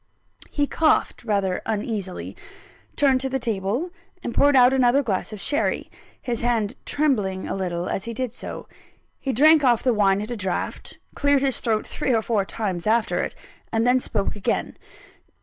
He 0.49 0.65
coughed 0.65 1.23
rather 1.23 1.61
uneasily; 1.67 2.35
turned 2.95 3.21
to 3.21 3.29
the 3.29 3.37
table, 3.37 3.91
and 4.23 4.33
poured 4.33 4.55
out 4.55 4.73
another 4.73 5.03
glass 5.03 5.31
of 5.31 5.39
sherry 5.39 5.91
his 6.19 6.41
hand 6.41 6.73
trembling 6.87 7.47
a 7.47 7.53
little 7.55 7.87
as 7.87 8.05
he 8.05 8.13
did 8.15 8.33
so. 8.33 8.67
He 9.19 9.31
drank 9.31 9.63
off 9.63 9.83
the 9.83 9.93
wine 9.93 10.19
at 10.19 10.31
a 10.31 10.35
draught; 10.35 10.97
cleared 11.13 11.43
his 11.43 11.59
throat 11.59 11.85
three 11.85 12.15
or 12.15 12.23
four 12.23 12.45
times 12.45 12.87
after 12.87 13.19
it; 13.21 13.35
and 13.71 13.85
then 13.85 13.99
spoke 13.99 14.35
again. 14.35 14.75